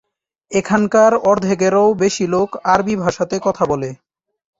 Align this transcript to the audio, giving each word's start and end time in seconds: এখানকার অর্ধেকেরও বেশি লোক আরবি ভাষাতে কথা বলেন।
এখানকার 0.51 1.11
অর্ধেকেরও 1.23 1.85
বেশি 1.95 2.25
লোক 2.27 2.49
আরবি 2.65 2.95
ভাষাতে 2.95 3.35
কথা 3.43 3.63
বলেন। 3.65 3.93